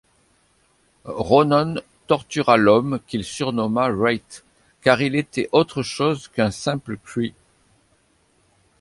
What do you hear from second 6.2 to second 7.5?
qu'un simple Kree.